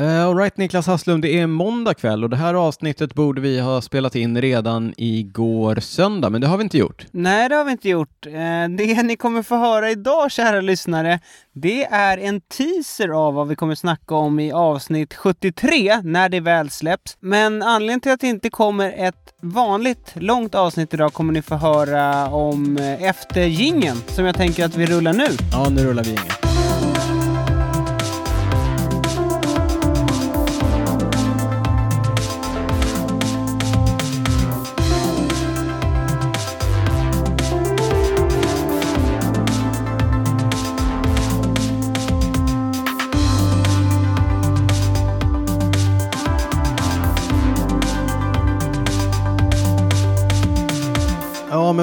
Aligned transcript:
Uh, 0.00 0.26
Alright 0.26 0.56
Niklas 0.56 0.86
Hasslum, 0.86 1.20
det 1.20 1.40
är 1.40 1.46
måndag 1.46 1.94
kväll 1.94 2.24
och 2.24 2.30
det 2.30 2.36
här 2.36 2.54
avsnittet 2.54 3.14
borde 3.14 3.40
vi 3.40 3.60
ha 3.60 3.80
spelat 3.80 4.14
in 4.14 4.40
redan 4.40 4.94
igår 4.96 5.80
söndag, 5.80 6.30
men 6.30 6.40
det 6.40 6.46
har 6.46 6.56
vi 6.56 6.64
inte 6.64 6.78
gjort. 6.78 7.06
Nej, 7.10 7.48
det 7.48 7.54
har 7.54 7.64
vi 7.64 7.72
inte 7.72 7.88
gjort. 7.88 8.26
Uh, 8.26 8.32
det 8.76 9.02
ni 9.02 9.16
kommer 9.16 9.42
få 9.42 9.56
höra 9.56 9.90
idag, 9.90 10.30
kära 10.30 10.60
lyssnare, 10.60 11.20
det 11.52 11.84
är 11.84 12.18
en 12.18 12.40
teaser 12.40 13.08
av 13.08 13.34
vad 13.34 13.48
vi 13.48 13.56
kommer 13.56 13.74
snacka 13.74 14.14
om 14.14 14.40
i 14.40 14.52
avsnitt 14.52 15.14
73, 15.14 16.00
när 16.02 16.28
det 16.28 16.40
väl 16.40 16.70
släpps. 16.70 17.16
Men 17.20 17.62
anledningen 17.62 18.00
till 18.00 18.12
att 18.12 18.20
det 18.20 18.28
inte 18.28 18.50
kommer 18.50 18.94
ett 18.96 19.34
vanligt 19.42 20.12
långt 20.14 20.54
avsnitt 20.54 20.94
idag 20.94 21.12
kommer 21.12 21.32
ni 21.32 21.42
få 21.42 21.54
höra 21.54 22.30
om 22.30 22.76
uh, 22.76 23.02
efter 23.02 23.46
gingen 23.46 23.96
som 24.06 24.24
jag 24.24 24.36
tänker 24.36 24.64
att 24.64 24.76
vi 24.76 24.86
rullar 24.86 25.12
nu. 25.12 25.28
Ja, 25.52 25.68
nu 25.68 25.84
rullar 25.84 26.04
vi 26.04 26.10
ingen. 26.10 26.47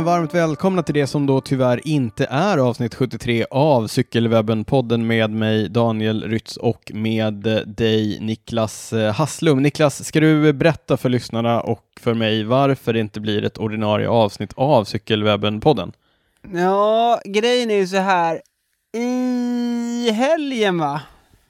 Varmt 0.05 0.34
välkomna 0.34 0.84
till 0.84 0.94
det 0.94 1.08
som 1.08 1.26
då 1.26 1.41
tyvärr 1.41 1.88
inte 1.88 2.26
är 2.26 2.58
avsnitt 2.58 2.96
73 2.96 3.46
av 3.52 3.88
Cykelwebben-podden 3.88 4.98
med 5.05 5.32
mig 5.32 5.70
Daniel 5.70 6.23
Rytz 6.23 6.58
och 6.58 6.91
med 6.94 7.34
dig 7.66 8.20
Niklas 8.22 8.94
eh, 8.94 9.13
Hasslum. 9.13 9.62
Niklas, 9.62 10.05
ska 10.05 10.20
du 10.20 10.54
berätta 10.54 10.98
för 10.98 11.10
lyssnarna 11.10 11.62
och 11.62 11.84
för 11.99 12.13
mig 12.13 12.43
varför 12.43 12.93
det 12.93 12.99
inte 12.99 13.20
blir 13.20 13.43
ett 13.43 13.57
ordinarie 13.57 14.10
avsnitt 14.10 14.54
av 14.55 14.84
Cykelwebben-podden? 14.84 15.91
Ja, 16.54 17.21
grejen 17.26 17.71
är 17.71 17.76
ju 17.76 17.87
så 17.87 17.98
här. 17.98 18.41
I 18.93 20.12
helgen 20.12 20.77
va? 20.77 21.02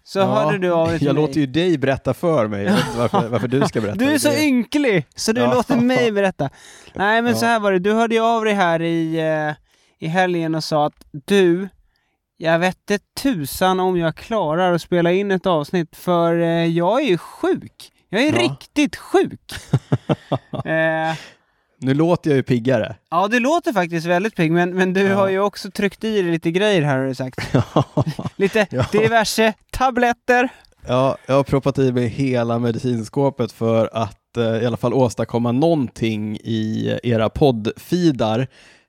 Så 0.07 0.19
ja, 0.19 0.25
hörde 0.25 0.57
du 0.57 0.71
av 0.71 0.87
dig 0.87 0.99
till 0.99 1.05
Jag 1.07 1.13
mig. 1.13 1.21
låter 1.21 1.39
ju 1.39 1.45
dig 1.45 1.77
berätta 1.77 2.13
för 2.13 2.47
mig, 2.47 2.65
varför, 2.97 3.27
varför 3.27 3.47
du 3.47 3.61
ska 3.61 3.81
berätta. 3.81 3.97
Du 3.97 4.13
är 4.13 4.17
så 4.17 4.29
det. 4.29 4.43
ynklig, 4.43 5.05
så 5.15 5.31
du 5.31 5.41
ja. 5.41 5.53
låter 5.53 5.75
mig 5.75 6.11
berätta. 6.11 6.49
Nej 6.93 7.21
men 7.21 7.31
ja. 7.31 7.37
så 7.37 7.45
här 7.45 7.59
var 7.59 7.71
det, 7.71 7.79
du 7.79 7.93
hörde 7.93 8.15
ju 8.15 8.21
av 8.21 8.45
dig 8.45 8.53
här 8.53 8.81
i, 8.81 9.21
uh, 9.21 9.53
i 9.99 10.07
helgen 10.07 10.55
och 10.55 10.63
sa 10.63 10.85
att 10.85 11.05
du, 11.11 11.69
jag 12.37 12.59
vet 12.59 12.91
tusan 13.21 13.79
om 13.79 13.97
jag 13.97 14.15
klarar 14.15 14.73
att 14.73 14.81
spela 14.81 15.11
in 15.11 15.31
ett 15.31 15.45
avsnitt 15.45 15.95
för 15.95 16.35
uh, 16.35 16.65
jag 16.65 17.01
är 17.01 17.05
ju 17.05 17.17
sjuk. 17.17 17.91
Jag 18.09 18.23
är 18.23 18.31
riktigt 18.31 18.95
sjuk. 18.95 19.53
uh, 20.53 21.15
Nu 21.85 21.93
låter 21.93 22.29
jag 22.29 22.37
ju 22.37 22.43
piggare. 22.43 22.95
Ja, 23.09 23.27
du 23.27 23.39
låter 23.39 23.73
faktiskt 23.73 24.07
väldigt 24.07 24.35
pigg, 24.35 24.51
men, 24.51 24.75
men 24.75 24.93
du 24.93 25.01
ja. 25.01 25.15
har 25.15 25.29
ju 25.29 25.39
också 25.39 25.71
tryckt 25.71 26.03
i 26.03 26.21
dig 26.21 26.31
lite 26.31 26.51
grejer 26.51 26.81
här 26.81 26.97
har 26.97 27.05
du 27.05 27.15
sagt. 27.15 27.39
lite 28.35 28.67
ja. 28.69 28.85
diverse 28.91 29.53
tabletter. 29.71 30.49
Ja, 30.87 31.17
jag 31.25 31.35
har 31.35 31.43
proppat 31.43 31.79
i 31.79 31.91
mig 31.91 32.07
hela 32.07 32.59
medicinskåpet 32.59 33.51
för 33.51 33.89
att 33.93 34.37
eh, 34.37 34.43
i 34.43 34.65
alla 34.65 34.77
fall 34.77 34.93
åstadkomma 34.93 35.51
någonting 35.51 36.37
i 36.37 36.99
era 37.03 37.29
poddfeedar. 37.29 38.47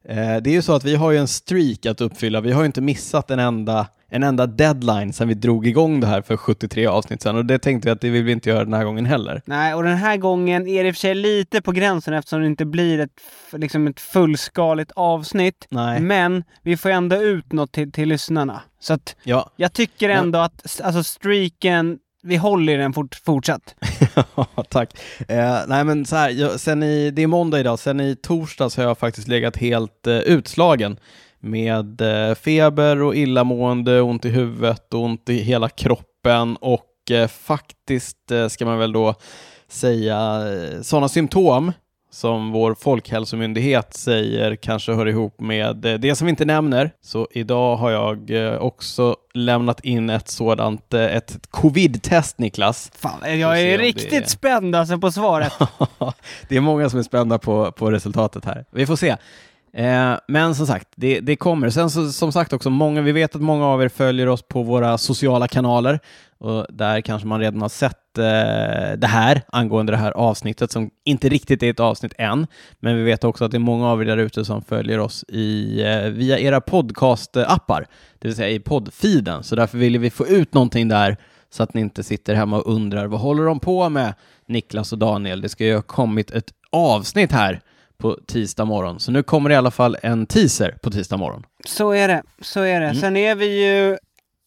Eh, 0.09 0.37
det 0.43 0.51
är 0.51 0.55
ju 0.55 0.63
så 0.63 0.75
att 0.75 0.85
vi 0.85 0.95
har 0.95 1.11
ju 1.11 1.19
en 1.19 1.29
streak 1.29 1.87
att 1.87 2.01
uppfylla. 2.01 2.41
Vi 2.41 2.53
har 2.53 2.61
ju 2.63 2.67
inte 2.67 2.81
missat 2.81 3.31
en 3.31 3.39
enda 3.39 3.87
en 4.09 4.23
enda 4.23 4.47
deadline 4.47 5.13
sedan 5.13 5.29
vi 5.29 5.35
drog 5.35 5.67
igång 5.67 6.01
det 6.01 6.07
här 6.07 6.23
för 6.23 6.37
73 6.37 6.87
avsnitt 6.87 7.23
sedan 7.23 7.37
och 7.37 7.45
det 7.45 7.59
tänkte 7.59 7.89
vi 7.89 7.93
att 7.93 8.01
det 8.01 8.11
vill 8.11 8.23
vi 8.23 8.33
inte 8.33 8.49
göra 8.49 8.65
den 8.65 8.73
här 8.73 8.85
gången 8.85 9.07
heller. 9.07 9.43
Nej, 9.45 9.75
och 9.75 9.83
den 9.83 9.97
här 9.97 10.17
gången 10.17 10.69
är 10.69 10.83
det 10.83 10.89
i 10.89 10.93
och 10.93 10.95
för 10.95 11.01
sig 11.01 11.15
lite 11.15 11.63
på 11.63 11.73
gränsen 11.73 12.15
eftersom 12.15 12.41
det 12.41 12.47
inte 12.47 12.65
blir 12.65 12.99
ett, 12.99 13.21
liksom 13.53 13.87
ett 13.87 14.01
fullskaligt 14.01 14.93
avsnitt. 14.97 15.67
Nej. 15.71 16.01
Men 16.01 16.45
vi 16.63 16.77
får 16.77 16.91
ändå 16.91 17.17
ut 17.17 17.53
något 17.53 17.73
till, 17.73 17.93
till 17.93 18.09
lyssnarna. 18.09 18.63
Så 18.81 18.95
att 18.95 19.17
ja. 19.23 19.51
jag 19.57 19.73
tycker 19.73 20.09
ändå 20.09 20.39
ja. 20.39 20.45
att 20.45 20.81
alltså 20.85 21.03
streaken 21.03 21.99
vi 22.23 22.37
håller 22.37 22.73
i 22.73 22.77
den 22.77 22.93
fort, 22.93 23.15
fortsatt. 23.25 23.75
tack. 24.69 24.99
Eh, 25.29 25.61
nej 25.67 25.85
men 25.85 26.07
så 26.07 26.17
här, 26.17 26.31
jag, 26.31 26.61
sen 26.61 26.83
i, 26.83 27.11
det 27.11 27.23
är 27.23 27.27
måndag 27.27 27.61
idag, 27.61 27.79
sen 27.79 28.01
i 28.01 28.17
torsdags 28.17 28.77
har 28.77 28.85
jag 28.85 28.99
faktiskt 28.99 29.29
legat 29.29 29.57
helt 29.57 30.07
eh, 30.07 30.19
utslagen 30.19 30.99
med 31.41 32.01
eh, 32.01 32.35
feber 32.35 33.03
och 33.03 33.17
illamående, 33.17 34.01
ont 34.01 34.25
i 34.25 34.29
huvudet 34.29 34.95
och 34.95 35.01
ont 35.01 35.29
i 35.29 35.39
hela 35.39 35.69
kroppen 35.69 36.57
och 36.57 37.11
eh, 37.11 37.29
faktiskt 37.29 38.31
eh, 38.31 38.49
ska 38.49 38.65
man 38.65 38.79
väl 38.79 38.93
då 38.93 39.15
säga 39.69 40.43
eh, 40.53 40.83
sådana 40.83 41.09
symptom 41.09 41.73
som 42.11 42.53
vår 42.53 42.75
folkhälsomyndighet 42.75 43.95
säger 43.95 44.57
kanske 44.57 44.93
hör 44.93 45.09
ihop 45.09 45.41
med 45.41 45.77
det 45.77 46.17
som 46.17 46.27
vi 46.27 46.31
inte 46.31 46.45
nämner. 46.45 46.91
Så 47.01 47.29
idag 47.31 47.77
har 47.77 47.91
jag 47.91 48.31
också 48.61 49.17
lämnat 49.35 49.85
in 49.85 50.11
ett 50.11 50.29
sådant, 50.29 50.95
ett 50.95 51.39
covid-test 51.51 52.39
Niklas. 52.39 52.91
Fan, 52.95 53.41
jag 53.41 53.61
är 53.61 53.79
riktigt 53.79 54.25
är... 54.25 54.29
spänd 54.29 54.77
alltså 54.77 54.99
på 54.99 55.13
svaret. 55.13 55.53
det 56.49 56.57
är 56.57 56.61
många 56.61 56.91
som 56.91 56.99
är 56.99 57.03
spända 57.03 57.39
på, 57.39 57.73
på 57.73 57.91
resultatet 57.91 58.45
här. 58.45 58.65
Vi 58.71 58.87
får 58.87 58.97
se. 58.97 59.17
Eh, 59.77 60.15
men 60.29 60.55
som 60.55 60.67
sagt, 60.67 60.89
det, 60.95 61.21
det 61.21 61.37
kommer. 61.37 61.71
Sen 61.71 61.91
så, 61.91 62.13
som 62.13 62.33
sagt 62.33 62.53
också, 62.53 62.71
många, 62.71 63.01
vi 63.01 63.13
vet 63.13 63.35
att 63.35 63.43
många 63.43 63.67
av 63.67 63.83
er 63.83 63.89
följer 63.89 64.29
oss 64.29 64.43
på 64.43 64.63
våra 64.63 64.99
sociala 64.99 65.49
kanaler 65.49 66.01
och 66.39 66.67
där 66.69 67.01
kanske 67.01 67.29
man 67.29 67.41
redan 67.41 67.63
har 67.63 67.69
sett 67.69 68.19
eh, 68.19 68.99
det 68.99 69.07
här 69.07 69.43
angående 69.49 69.93
det 69.93 69.97
här 69.97 70.13
avsnittet 70.13 70.73
som 70.73 70.91
inte 71.05 71.29
riktigt 71.29 71.63
är 71.63 71.71
ett 71.71 71.81
avsnitt 71.81 72.13
än. 72.19 72.47
Men 72.81 72.97
vi 72.97 73.03
vet 73.03 73.25
också 73.25 73.45
att 73.45 73.51
det 73.51 73.57
är 73.57 73.59
många 73.59 73.89
av 73.89 74.03
er 74.03 74.07
där 74.07 74.17
ute 74.17 74.45
som 74.45 74.63
följer 74.63 74.99
oss 74.99 75.25
i, 75.29 75.83
eh, 75.83 76.11
via 76.11 76.39
era 76.39 76.61
podcast-appar, 76.61 77.87
det 78.19 78.29
vill 78.29 78.37
säga 78.37 78.51
i 78.51 78.61
poddfeeden. 78.61 79.43
Så 79.43 79.57
därför 79.57 79.79
ville 79.79 79.99
vi 79.99 80.11
få 80.11 80.27
ut 80.27 80.55
någonting 80.55 80.89
där 80.89 81.17
så 81.51 81.63
att 81.63 81.75
ni 81.75 81.81
inte 81.81 82.03
sitter 82.03 82.35
hemma 82.35 82.57
och 82.57 82.75
undrar 82.75 83.07
vad 83.07 83.21
håller 83.21 83.45
de 83.45 83.61
på 83.61 83.89
med, 83.89 84.15
Niklas 84.47 84.93
och 84.93 84.99
Daniel? 84.99 85.41
Det 85.41 85.49
ska 85.49 85.65
ju 85.65 85.75
ha 85.75 85.83
kommit 85.83 86.31
ett 86.31 86.53
avsnitt 86.71 87.33
här 87.33 87.61
på 87.99 88.19
tisdag 88.27 88.65
morgon. 88.65 89.01
Så 89.01 89.13
nu 89.13 89.23
kommer 89.23 89.49
det 89.49 89.53
i 89.53 89.57
alla 89.57 89.71
fall 89.71 89.97
en 90.03 90.27
teaser 90.27 90.79
på 90.83 90.91
tisdag 90.91 91.17
morgon. 91.17 91.43
Så 91.67 91.91
är 91.91 92.09
det, 92.09 92.23
så 92.41 92.61
är 92.61 92.81
det. 92.81 92.87
Mm. 92.87 93.01
Sen 93.01 93.17
är 93.17 93.35
vi 93.35 93.67
ju, 93.67 93.97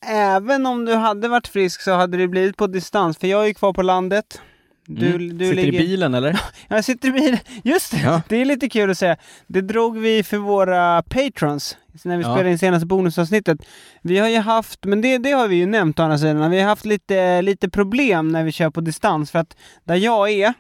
även 0.06 0.66
om 0.66 0.86
du 0.86 0.96
hade 0.96 1.28
varit 1.28 1.48
frisk 1.48 1.82
så 1.82 1.92
hade 1.92 2.18
det 2.18 2.28
blivit 2.28 2.58
på 2.58 2.68
distans, 2.68 3.18
för 3.18 3.28
jag 3.28 3.44
är 3.44 3.48
ju 3.48 3.54
kvar 3.54 3.74
på 3.74 3.82
landet. 3.82 4.42
Du, 4.86 5.08
mm. 5.08 5.38
du 5.38 5.46
sitter 5.46 5.56
ligger... 5.56 5.80
i 5.80 5.88
bilen 5.88 6.14
eller? 6.14 6.42
jag 6.68 6.86
sitter 6.86 7.08
i 7.08 7.12
bilen, 7.12 7.40
just 7.64 7.92
det! 7.92 8.02
Ja. 8.04 8.22
Det 8.28 8.36
är 8.36 8.46
lite 8.46 8.70
kul 8.70 8.90
att 8.90 8.98
säga. 8.98 9.18
Det 9.48 9.62
drog 9.62 9.98
vi 9.98 10.24
för 10.24 10.38
våra 10.38 11.04
patrons 11.04 11.78
när 12.04 12.18
vi 12.18 12.24
ja. 12.24 12.30
spelade 12.30 12.52
in 12.52 12.60
senaste 12.60 12.86
bonusavsnittet. 12.86 13.60
Vi 14.02 14.18
har 14.18 14.30
ju 14.30 14.38
haft, 14.38 14.86
men 14.86 15.02
det, 15.02 15.18
det 15.18 15.32
har 15.32 15.48
vi 15.48 15.56
ju 15.56 15.66
nämnt 15.66 16.00
å 16.00 16.04
andra 16.04 16.18
sidan, 16.18 16.52
vi 16.52 16.60
har 16.60 16.70
haft 16.70 16.86
lite, 16.86 17.42
lite 17.42 17.70
problem 17.70 18.28
när 18.28 18.44
vi 18.44 18.52
kör 18.52 18.70
på 18.70 18.82
distans 18.82 19.32
för 19.32 19.40
att 19.40 19.58
där 19.84 19.96
jag 19.96 20.32
är 20.32 20.54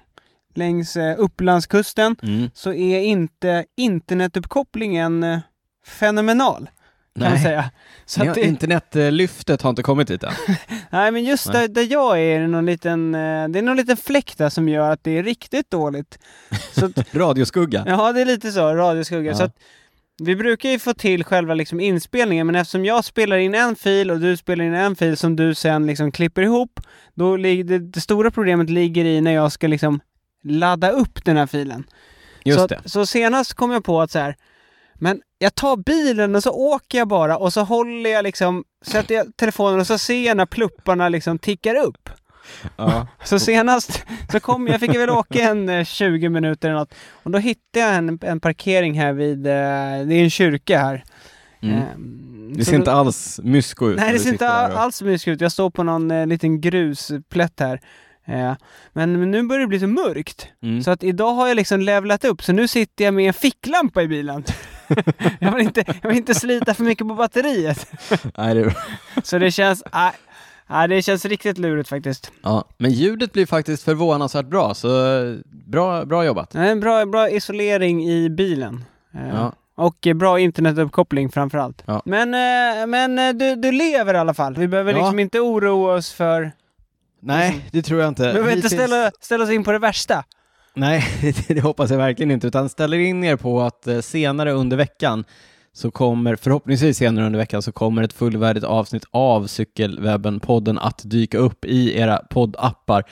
längs 0.56 0.98
eh, 0.98 1.16
Upplandskusten 1.18 2.16
mm. 2.24 2.50
så 2.54 2.74
är 2.74 3.00
inte 3.00 3.66
internetuppkopplingen 3.78 5.24
eh, 5.24 5.40
fenomenal. 5.86 6.70
Kan 7.14 7.24
Nej. 7.24 7.30
man 7.30 7.40
säga. 7.40 7.72
Så 8.06 8.26
ja, 8.26 8.34
det... 8.34 8.42
Internetlyftet 8.42 9.62
har 9.62 9.70
inte 9.70 9.84
kommit 9.84 10.08
dit 10.08 10.24
än. 10.24 10.34
Nej, 10.90 11.12
men 11.12 11.24
just 11.24 11.52
där, 11.52 11.68
där, 11.68 11.88
jag 11.92 12.20
är, 12.20 12.24
är 12.24 12.40
det 12.40 12.48
någon 12.48 12.66
liten, 12.66 13.16
eh, 13.16 13.48
det 13.48 13.60
är 13.60 13.62
någon 13.62 13.78
liten 13.78 13.98
fläkt 13.98 14.38
där 14.38 14.50
som 14.50 14.70
gör 14.70 14.92
att 14.92 15.04
det 15.04 15.18
är 15.18 15.24
riktigt 15.24 15.72
dåligt. 15.72 16.20
Så 16.72 16.86
att... 16.86 17.16
radioskugga? 17.16 17.84
Ja, 17.88 18.12
det 18.12 18.22
är 18.22 18.26
lite 18.26 18.52
så, 18.52 18.74
radioskugga. 18.74 19.32
Ja. 19.32 19.38
Så 19.38 19.44
att, 19.44 19.56
vi 20.22 20.36
brukar 20.36 20.70
ju 20.70 20.80
få 20.80 20.94
till 20.94 21.24
själva 21.24 21.54
liksom 21.54 21.80
inspelningen, 21.80 22.48
men 22.48 22.56
eftersom 22.56 22.86
jag 22.86 23.06
spelar 23.06 23.38
in 23.38 23.56
en 23.56 23.76
fil 23.76 24.12
och 24.12 24.20
du 24.20 24.38
spelar 24.38 24.66
in 24.66 24.74
en 24.74 24.96
fil 24.96 25.18
som 25.18 25.36
du 25.36 25.56
sen 25.56 25.88
liksom 25.88 26.12
klipper 26.12 26.42
ihop, 26.42 26.80
då 27.14 27.38
ligger 27.38 27.64
det, 27.64 27.80
det 27.80 28.02
stora 28.02 28.32
problemet 28.32 28.70
ligger 28.70 29.06
i 29.06 29.22
när 29.22 29.32
jag 29.32 29.52
ska 29.52 29.68
liksom 29.68 30.00
ladda 30.44 30.92
upp 30.92 31.26
den 31.26 31.38
här 31.38 31.48
filen. 31.48 31.84
Just 32.44 32.60
så, 32.60 32.68
det. 32.68 32.82
så 32.86 33.06
senast 33.06 33.54
kom 33.54 33.72
jag 33.72 33.84
på 33.84 34.02
att 34.02 34.12
så 34.12 34.20
här, 34.20 34.36
men 35.00 35.22
jag 35.38 35.56
tar 35.56 35.78
bilen 35.78 36.36
och 36.36 36.44
så 36.44 36.52
åker 36.52 36.98
jag 36.98 37.08
bara 37.08 37.38
och 37.38 37.54
så 37.54 37.62
håller 37.62 38.10
jag 38.10 38.24
liksom, 38.24 38.64
sätter 38.86 39.16
jag 39.16 39.38
telefonen 39.38 39.80
och 39.80 39.88
så 39.88 39.98
ser 39.98 40.26
jag 40.26 40.38
när 40.38 40.46
plupparna 40.46 41.10
liksom 41.10 41.40
tickar 41.40 41.76
upp. 41.76 42.10
Ja. 42.76 43.08
Så 43.24 43.40
senast 43.40 44.04
så 44.32 44.40
kom 44.40 44.68
jag, 44.68 44.80
fick 44.80 44.94
jag 44.94 45.00
väl 45.00 45.10
åka 45.10 45.40
en 45.40 45.86
20 45.86 46.26
eh, 46.26 46.30
minuter 46.32 46.70
eller 46.70 46.80
något 46.80 46.94
och 47.24 47.32
då 47.32 47.40
hittade 47.40 47.86
jag 47.86 47.96
en, 47.96 48.20
en 48.22 48.40
parkering 48.40 49.00
här 49.00 49.14
vid, 49.14 49.48
eh, 49.48 49.52
det 50.08 50.16
är 50.16 50.24
en 50.24 50.30
kyrka 50.30 50.80
här. 50.80 51.04
Mm. 51.62 51.76
Ehm, 51.76 52.54
det 52.56 52.66
ser 52.66 52.76
inte 52.76 52.92
alls 52.92 53.40
mysko 53.44 53.90
ut. 53.90 54.00
Nej, 54.00 54.14
det 54.14 54.20
ser 54.20 54.30
inte 54.30 54.50
alls 54.50 55.02
mysko 55.02 55.32
ut. 55.32 55.42
Jag 55.42 55.52
står 55.52 55.70
på 55.70 55.84
någon 55.84 56.12
eh, 56.12 56.28
liten 56.28 56.62
grusplätt 56.62 57.60
här. 57.60 57.82
Eh, 58.30 58.54
men, 58.94 59.32
nu 59.32 59.44
börjar 59.44 59.62
det 59.62 59.68
bli 59.68 59.80
så 59.80 59.88
mörkt, 59.88 60.48
mm. 60.64 60.84
så 60.84 60.92
att 60.92 61.04
idag 61.04 61.34
har 61.34 61.48
jag 61.48 61.56
liksom 61.56 61.80
levlat 61.80 62.26
upp, 62.26 62.44
så 62.44 62.54
nu 62.54 62.68
sitter 62.68 63.06
jag 63.06 63.14
med 63.14 63.28
en 63.28 63.34
ficklampa 63.34 64.02
i 64.02 64.08
bilen. 64.08 64.44
jag, 65.40 65.56
vill 65.56 65.66
inte, 65.66 65.84
jag 66.02 66.10
vill 66.10 66.18
inte 66.18 66.36
slita 66.36 66.74
för 66.74 66.84
mycket 66.84 67.08
på 67.08 67.14
batteriet. 67.14 67.88
Nej, 68.38 68.56
det... 68.56 68.76
Så 69.24 69.38
det 69.38 69.52
känns, 69.52 69.82
äh, 69.82 70.12
Ja, 70.72 70.88
det 70.88 71.02
känns 71.02 71.26
riktigt 71.26 71.58
lurigt 71.58 71.90
faktiskt. 71.90 72.32
Ja, 72.42 72.66
men 72.78 72.92
ljudet 72.92 73.34
blir 73.34 73.46
faktiskt 73.46 73.84
förvånansvärt 73.84 74.46
bra, 74.46 74.74
så 74.74 74.90
bra, 75.46 76.06
bra 76.06 76.26
jobbat. 76.26 76.56
En 76.56 76.80
bra, 76.80 77.06
bra 77.06 77.30
isolering 77.30 78.10
i 78.10 78.30
bilen. 78.30 78.86
Eh, 79.14 79.30
ja. 79.30 79.54
Och 79.76 80.08
bra 80.16 80.40
internetuppkoppling 80.40 81.30
framförallt. 81.30 81.84
Ja. 81.86 82.02
Men, 82.06 82.34
eh, 82.34 82.88
men 82.88 83.20
eh, 83.20 83.34
du, 83.34 83.56
du 83.56 83.72
lever 83.72 84.14
i 84.14 84.18
alla 84.18 84.34
fall. 84.34 84.56
Vi 84.56 84.68
behöver 84.68 84.94
ja. 84.94 84.98
liksom 84.98 85.20
inte 85.20 85.40
oroa 85.40 85.94
oss 85.94 86.12
för... 86.14 86.52
Nej, 87.22 87.66
det 87.72 87.82
tror 87.82 88.00
jag 88.00 88.08
inte. 88.08 88.28
Vi 88.28 88.34
behöver 88.34 88.56
inte 88.56 88.70
ställa, 88.70 89.12
ställa 89.20 89.44
oss 89.44 89.50
in 89.50 89.64
på 89.64 89.72
det 89.72 89.80
värsta. 89.80 90.24
Nej, 90.74 91.04
det 91.48 91.62
hoppas 91.62 91.92
jag 91.92 91.98
verkligen 91.98 92.32
inte, 92.32 92.48
utan 92.48 92.70
ställer 92.70 92.98
in 92.98 93.24
er 93.24 93.36
på 93.36 93.62
att 93.62 93.88
senare 94.02 94.52
under 94.52 94.78
veckan 94.78 95.26
så 95.80 95.92
kommer, 95.92 96.36
förhoppningsvis 96.36 96.98
senare 96.98 97.26
under 97.26 97.40
veckan, 97.40 97.62
så 97.62 97.72
kommer 97.72 98.04
ett 98.04 98.14
fullvärdigt 98.14 98.66
avsnitt 98.66 99.06
av 99.12 99.48
Cykelwebben-podden 99.48 100.80
att 100.82 101.02
dyka 101.04 101.38
upp 101.38 101.66
i 101.66 101.98
era 102.00 102.18
poddappar. 102.18 103.04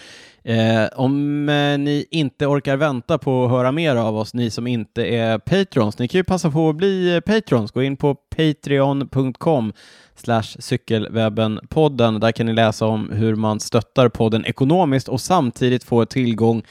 Eh, 0.44 0.86
om 0.96 1.50
eh, 1.50 1.78
ni 1.78 2.06
inte 2.12 2.48
orkar 2.48 2.78
vänta 2.78 3.18
på 3.18 3.46
att 3.46 3.52
höra 3.52 3.72
mer 3.72 3.96
av 3.96 4.18
oss, 4.18 4.34
ni 4.34 4.50
som 4.50 4.68
inte 4.68 5.06
är 5.06 5.40
patrons, 5.40 6.00
ni 6.00 6.08
kan 6.08 6.19
ju 6.19 6.24
passa 6.24 6.52
på 6.52 6.69
att 6.69 6.75
bli 6.75 7.16
eh, 7.16 7.19
patrons. 7.19 7.72
Gå 7.72 7.84
in 7.84 7.98
på 7.98 8.16
patreon.com 8.16 9.74
slash 10.16 10.58
cykelwebben-podden. 10.60 12.19
Där 12.19 12.31
kan 12.31 12.46
ni 12.46 12.54
läsa 12.54 12.86
om 12.86 13.12
hur 13.12 13.36
man 13.36 13.60
stöttar 13.60 14.10
podden 14.10 14.46
ekonomiskt 14.46 15.08
och 15.08 15.22
samtidigt 15.22 15.84
få 15.84 16.06
tillgång 16.06 16.64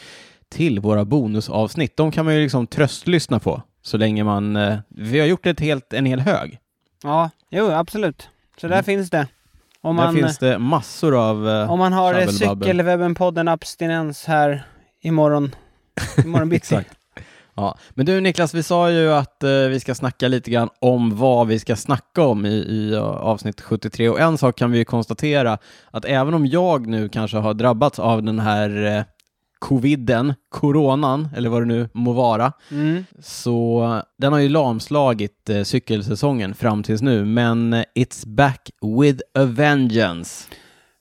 till 0.49 0.81
våra 0.81 1.05
bonusavsnitt. 1.05 1.97
De 1.97 2.11
kan 2.13 2.25
man 2.25 2.35
ju 2.35 2.43
liksom 2.43 2.67
tröstlyssna 2.67 3.41
på 3.41 3.63
så 3.87 3.97
länge 3.97 4.25
man... 4.25 4.57
Eh, 4.57 4.79
vi 4.89 5.21
har 5.21 5.27
gjort 5.27 5.47
ett 5.47 5.61
helt, 5.61 5.93
en 5.93 6.07
hel 6.07 6.21
hög. 6.21 6.59
Ja, 7.03 7.31
jo 7.51 7.71
absolut. 7.71 8.29
Så 8.61 8.67
där 8.67 8.75
mm. 8.75 8.85
finns 8.85 9.11
det. 9.11 9.27
Om 9.81 9.97
där 9.97 10.13
finns 10.13 10.39
det 10.39 10.59
massor 10.59 11.31
av 11.31 11.49
eh, 11.49 11.73
Om 11.73 11.79
man 11.79 11.93
har 11.93 12.15
Cykelwebben-podden 12.15 13.53
abstinens 13.53 14.25
här 14.25 14.67
imorgon, 15.01 15.55
imorgon 16.25 16.49
bitti. 16.49 16.75
Exakt. 16.75 16.93
Ja, 17.55 17.79
men 17.91 18.07
du 18.07 18.21
Niklas, 18.21 18.55
vi 18.55 18.63
sa 18.63 18.91
ju 18.91 19.13
att 19.13 19.43
eh, 19.43 19.51
vi 19.51 19.81
ska 19.81 19.95
snacka 19.95 20.29
lite 20.29 20.51
grann 20.51 20.69
om 20.81 21.17
vad 21.17 21.47
vi 21.47 21.59
ska 21.59 21.77
snacka 21.77 22.23
om 22.23 22.47
i, 22.47 22.55
i 22.55 22.97
avsnitt 22.97 23.61
73 23.61 24.09
och 24.09 24.21
en 24.21 24.39
sak 24.39 24.57
kan 24.57 24.71
vi 24.71 24.79
ju 24.79 24.85
konstatera 24.85 25.59
att 25.91 26.05
även 26.05 26.35
om 26.35 26.47
jag 26.47 26.87
nu 26.87 27.09
kanske 27.09 27.37
har 27.37 27.55
drabbats 27.55 27.99
av 27.99 28.23
den 28.23 28.39
här 28.39 28.97
eh, 28.97 29.05
coviden, 29.59 30.35
coronan, 30.49 31.29
eller 31.37 31.49
vad 31.49 31.63
det 31.63 31.67
nu 31.67 31.89
må 31.93 32.13
vara. 32.13 32.53
Mm. 32.71 33.05
Så 33.19 34.03
den 34.19 34.33
har 34.33 34.41
ju 34.41 34.49
lamslagit 34.49 35.51
eh, 35.51 35.63
cykelsäsongen 35.63 36.55
fram 36.55 36.83
tills 36.83 37.03
nu, 37.03 37.25
men 37.25 37.73
eh, 37.73 37.85
it's 37.95 38.27
back 38.27 38.71
with 39.01 39.23
a 39.35 39.45
vengeance. 39.45 40.49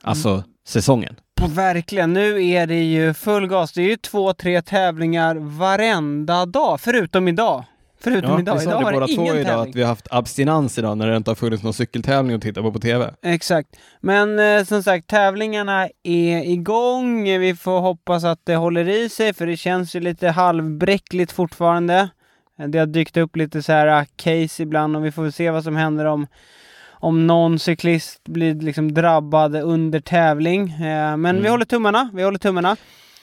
Alltså 0.04 0.30
mm. 0.30 0.44
säsongen. 0.68 1.16
Verkligen, 1.50 2.13
nu 2.13 2.46
är 2.46 2.68
det 2.68 2.84
ju 2.84 3.13
full 3.13 3.48
gas. 3.48 3.72
Det 3.72 3.81
är 3.81 3.90
ju 3.90 3.98
två, 3.98 4.34
tre 4.34 4.62
tävlingar 4.62 5.36
varenda 5.36 6.46
dag, 6.46 6.81
förutom 6.81 7.28
idag. 7.28 7.66
Förutom 8.00 8.32
ja, 8.32 8.40
idag. 8.40 8.56
Vi 8.56 8.66
sa 8.66 8.80
det 8.80 8.94
båda 8.94 9.08
två 9.08 9.24
idag 9.24 9.46
tävling. 9.46 9.70
att 9.70 9.76
vi 9.76 9.82
har 9.82 9.90
haft 9.90 10.08
abstinens 10.12 10.78
idag 10.78 10.98
när 10.98 11.08
det 11.08 11.18
inte 11.18 11.32
har 11.32 11.36
funnits 11.36 11.64
någon 11.64 11.74
cykeltävling 11.74 12.36
att 12.36 12.42
titta 12.42 12.62
på 12.62 12.72
på 12.72 12.80
TV. 12.80 13.14
Exakt. 13.22 13.70
Men 14.02 14.40
eh, 14.40 14.64
som 14.64 14.84
sagt, 14.84 15.08
tävlingarna 15.08 15.90
är 16.04 16.50
igång. 16.52 17.24
Vi 17.24 17.56
får 17.56 17.80
hoppas 17.80 18.24
att 18.24 18.40
det 18.44 18.56
håller 18.56 18.90
i 18.90 19.10
sig 19.10 19.34
för 19.34 19.48
det 19.48 19.58
känns 19.58 19.96
ju 19.96 20.00
lite 20.00 20.30
halvbräckligt 20.30 21.32
fortfarande. 21.32 22.10
Det 22.68 22.80
har 22.80 22.86
dykt 22.86 23.18
upp 23.18 23.36
lite 23.36 23.64
så 23.64 23.72
här 23.72 24.02
uh, 24.02 24.06
case 24.16 24.64
ibland 24.64 24.96
och 24.96 25.06
vi 25.06 25.12
får 25.12 25.24
väl 25.24 25.34
se 25.34 25.52
vad 25.52 25.64
som 25.64 25.76
händer 25.76 26.06
om 26.06 26.28
om 27.06 27.28
någon 27.28 27.60
cyklist 27.60 28.24
blir 28.24 28.56
liksom 28.56 28.94
drabbad 28.94 29.56
under 29.56 30.00
tävling. 30.00 30.72
Eh, 30.72 30.78
men 30.78 31.26
mm. 31.26 31.44
vi 31.44 31.50
håller 31.50 31.66
tummarna, 31.66 32.10
vi 32.14 32.24
håller 32.24 32.40
tummarna. 32.40 32.78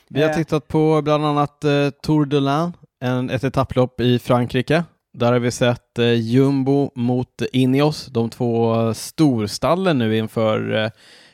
Vi 0.09 0.23
har 0.23 0.31
eh. 0.31 0.37
tittat 0.37 0.69
på 0.69 1.03
bland 1.03 1.27
annat 1.27 1.65
eh, 1.65 1.91
Tour 2.03 2.25
de 2.25 2.37
l'Ain 2.37 2.73
en, 3.03 3.31
ett 3.31 3.45
etapplopp 3.45 4.01
i 4.01 4.19
Frankrike. 4.19 4.85
Där 5.15 5.33
har 5.33 5.39
vi 5.39 5.51
sett 5.51 5.99
eh, 5.99 6.13
Jumbo 6.13 6.91
mot 6.95 7.43
Ineos, 7.53 8.07
de 8.07 8.31
två 8.31 8.95
storstallen 8.95 9.99
nu 9.99 10.17
inför 10.17 10.85
eh, 10.85 10.91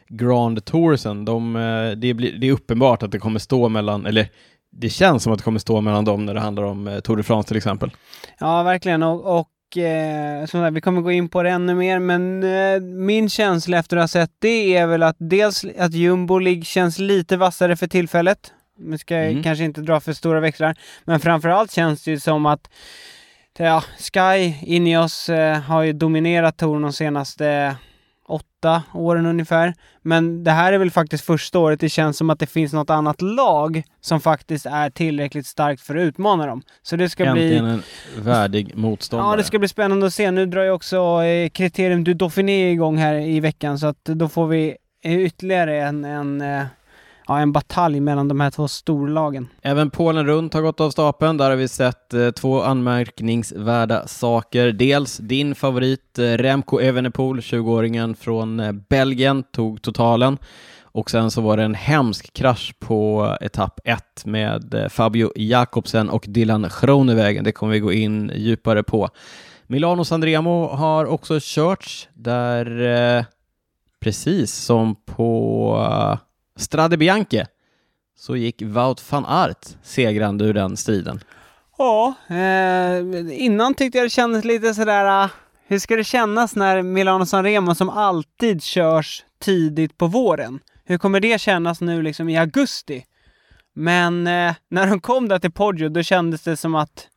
Grand 0.09 0.65
Toursen. 0.65 1.25
De, 1.25 1.57
eh, 1.57 1.91
det, 1.91 2.15
blir, 2.15 2.39
det 2.39 2.49
är 2.49 2.53
uppenbart 2.53 3.03
att 3.03 3.11
det 3.11 3.19
kommer 3.19 3.39
stå 3.39 3.69
mellan, 3.69 4.07
eller 4.07 4.29
det 4.73 4.89
känns 4.89 5.23
som 5.23 5.33
att 5.33 5.39
det 5.39 5.45
kommer 5.45 5.59
stå 5.59 5.81
mellan 5.81 6.05
dem 6.05 6.27
när 6.27 6.35
det 6.35 6.41
handlar 6.41 6.63
om 6.63 6.89
eh, 6.89 7.01
Tour 7.01 7.17
de 7.17 7.23
France 7.23 7.49
till 7.49 7.57
exempel. 7.57 7.91
Ja, 8.39 8.63
verkligen. 8.63 9.03
Och, 9.03 9.39
och 9.39 9.77
eh, 9.77 10.47
där, 10.53 10.71
vi 10.71 10.81
kommer 10.81 11.01
gå 11.01 11.13
in 11.13 11.29
på 11.29 11.43
det 11.43 11.51
ännu 11.51 11.75
mer, 11.75 11.99
men 11.99 12.43
eh, 12.43 12.81
min 12.81 13.29
känsla 13.29 13.79
efter 13.79 13.97
att 13.97 14.03
ha 14.03 14.09
sett 14.09 14.31
det 14.39 14.77
är 14.77 14.87
väl 14.87 15.03
att 15.03 15.17
dels 15.19 15.65
att 15.79 15.95
Jumbo 15.95 16.39
League 16.39 16.65
känns 16.65 16.99
lite 16.99 17.37
vassare 17.37 17.77
för 17.77 17.87
tillfället. 17.87 18.53
Nu 18.79 18.99
ska 18.99 19.15
jag 19.15 19.31
mm. 19.31 19.43
kanske 19.43 19.65
inte 19.65 19.81
dra 19.81 20.01
för 20.01 20.13
stora 20.13 20.41
växlar. 20.41 20.77
Men 21.05 21.21
framförallt 21.21 21.73
känns 21.73 22.05
det 22.05 22.11
ju 22.11 22.21
som 22.21 22.47
att 22.47 22.71
ja, 23.59 23.85
Sky, 23.99 24.55
Ineos 24.63 25.29
eh, 25.29 25.61
har 25.61 25.83
ju 25.83 25.93
dominerat 25.93 26.57
touren 26.57 26.83
de 26.83 26.93
senaste 26.93 27.77
åtta 28.29 28.83
åren 28.95 29.27
ungefär. 29.27 29.75
Men 30.03 30.45
det 30.45 30.51
här 30.51 30.73
är 30.73 30.79
väl 30.79 30.91
faktiskt 30.91 31.25
första 31.25 31.59
året 31.59 31.81
det 31.81 31.89
känns 31.89 32.17
som 32.17 32.31
att 32.31 32.39
det 32.39 32.47
finns 32.47 32.73
något 32.73 32.91
annat 32.91 33.23
lag 33.23 33.83
som 34.01 34.21
faktiskt 34.21 34.67
är 34.67 34.91
tillräckligt 34.91 35.47
starkt 35.47 35.83
för 35.83 35.97
att 35.97 36.01
utmana 36.01 36.47
dem. 36.47 36.63
Så 36.83 36.97
det 36.97 37.09
ska 37.09 37.25
Äntligen 37.25 37.65
bli... 37.65 37.73
en 37.73 37.83
värdig 38.25 38.77
motståndare. 38.77 39.33
Ja, 39.33 39.37
det 39.37 39.45
ska 39.45 39.59
bli 39.59 39.69
spännande 39.69 40.07
att 40.07 40.15
se. 40.15 40.31
Nu 40.31 40.47
drar 40.47 40.63
ju 40.63 40.71
också 40.71 41.23
eh, 41.23 41.49
kriterium 41.49 42.05
du 42.05 42.15
Dauphiné 42.15 42.71
igång 42.71 42.97
här 42.97 43.15
i 43.15 43.41
veckan 43.41 43.79
så 43.79 43.87
att 43.87 44.05
då 44.05 44.29
får 44.29 44.47
vi 44.47 44.77
ytterligare 45.05 45.83
en, 45.83 46.05
en 46.05 46.41
eh, 46.41 46.65
ja, 47.29 47.39
en 47.39 47.53
batalj 47.53 48.01
mellan 48.01 48.29
de 48.29 48.41
här 48.41 48.51
två 48.51 48.69
storlagen. 48.69 49.49
Även 49.63 49.91
Polen 49.91 50.27
runt 50.27 50.55
har 50.55 50.63
gått 50.63 50.81
av 50.81 50.91
stapeln. 50.91 51.37
Där 51.37 51.51
har 51.51 51.57
vi 51.57 51.69
sett 51.69 52.15
eh, 52.15 52.31
två 52.31 52.63
anmärkningsvärda 52.63 54.07
saker. 54.07 54.73
Dels 54.73 55.17
din 55.17 55.55
favorit 55.55 56.19
eh, 56.19 56.23
Remco 56.23 56.81
Evenepoel, 56.81 57.41
20-åringen 57.41 58.15
från 58.15 58.61
eh, 58.61 58.73
Belgien, 58.73 59.43
tog 59.43 59.83
totalen. 59.83 60.39
Och 60.83 61.11
sen 61.11 61.31
så 61.31 61.41
var 61.41 61.57
det 61.57 61.63
en 61.63 61.75
hemsk 61.75 62.33
krasch 62.33 62.75
på 62.79 63.37
etapp 63.41 63.81
1 63.85 64.25
med 64.25 64.75
eh, 64.75 64.89
Fabio 64.89 65.33
Jakobsen 65.37 66.11
och 66.11 66.25
Dylan 66.29 66.71
Groenewegen. 66.81 67.45
Det 67.45 67.53
kommer 67.53 67.73
vi 67.73 67.81
gå 67.81 67.93
in 67.93 68.33
djupare 68.35 68.83
på. 68.83 69.09
Milano 69.67 70.05
Sanremo 70.05 70.69
har 70.69 71.05
också 71.05 71.39
körts 71.41 72.09
där 72.15 72.81
eh, 73.19 73.25
precis 74.01 74.55
som 74.55 74.95
på 74.95 75.89
eh, 75.91 76.28
Strade 76.59 76.97
Bianche 76.97 77.47
så 78.17 78.37
gick 78.37 78.63
Wout 78.63 79.13
van 79.13 79.25
Aert 79.27 79.77
segrande 79.83 80.45
ur 80.45 80.55
den 80.55 80.77
striden. 80.77 81.21
Ja, 81.79 82.15
eh, 82.29 82.99
innan 83.45 83.75
tyckte 83.75 83.99
jag 83.99 84.05
det 84.05 84.11
kändes 84.11 84.45
lite 84.45 84.75
sådär, 84.75 85.25
uh, 85.25 85.31
hur 85.67 85.79
ska 85.79 85.97
det 85.97 86.05
kännas 86.05 86.57
när 86.57 86.83
Milano 86.83 87.27
Sanremo 87.27 87.75
som 87.75 87.89
alltid 87.89 88.63
körs 88.63 89.25
tidigt 89.39 89.99
på 89.99 90.07
våren? 90.07 90.61
Hur 90.85 90.99
kommer 90.99 91.21
det 91.21 91.41
kännas 91.41 91.81
nu 91.81 92.03
liksom 92.03 92.29
i 92.29 92.39
augusti? 92.39 93.05
Men 93.75 94.27
eh, 94.27 94.55
när 94.71 94.87
de 94.87 95.01
kom 95.01 95.29
där 95.29 95.39
till 95.39 95.53
Poggio, 95.53 95.89
då 95.89 96.03
kändes 96.03 96.43
det 96.43 96.57
som 96.57 96.75
att 96.75 97.09